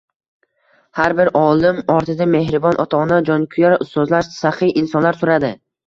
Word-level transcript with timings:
Har 0.99 1.15
bir 1.19 1.29
olim 1.41 1.83
ortida 1.97 2.29
mehribon 2.37 2.81
ota-ona, 2.87 3.23
jonkuyar 3.31 3.79
ustozlar, 3.89 4.35
saxiy 4.43 4.79
insonlar 4.85 5.25
turadi. 5.27 5.59